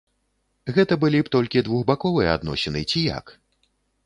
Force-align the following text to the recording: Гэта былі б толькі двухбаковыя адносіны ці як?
Гэта 0.77 0.97
былі 1.03 1.19
б 1.27 1.31
толькі 1.35 1.63
двухбаковыя 1.67 2.29
адносіны 2.39 2.81
ці 2.91 3.05
як? 3.17 3.25